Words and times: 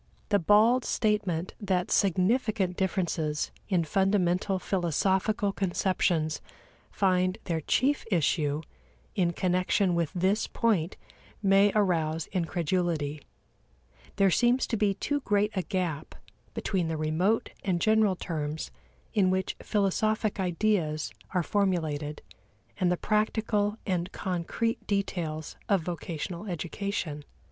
The 0.29 0.39
bald 0.39 0.83
statement 0.83 1.53
that 1.61 1.91
significant 1.91 2.75
differences 2.75 3.51
in 3.69 3.83
fundamental 3.83 4.57
philosophical 4.57 5.51
conceptions 5.53 6.41
find 6.89 7.37
their 7.43 7.61
chief 7.61 8.03
issue 8.09 8.63
in 9.13 9.31
connection 9.33 9.93
with 9.93 10.11
this 10.15 10.47
point 10.47 10.97
may 11.43 11.71
arouse 11.75 12.25
incredulity: 12.31 13.21
there 14.15 14.31
seems 14.31 14.65
to 14.65 14.75
be 14.75 14.95
too 14.95 15.19
great 15.19 15.51
a 15.53 15.61
gap 15.61 16.15
between 16.55 16.87
the 16.87 16.97
remote 16.97 17.51
and 17.63 17.79
general 17.79 18.15
terms 18.15 18.71
in 19.13 19.29
which 19.29 19.55
philosophic 19.61 20.39
ideas 20.39 21.13
are 21.35 21.43
formulated 21.43 22.23
and 22.79 22.91
the 22.91 22.97
practical 22.97 23.77
and 23.85 24.11
concrete 24.11 24.87
details 24.87 25.57
of 25.69 25.81
vocational 25.83 26.47
education. 26.47 27.23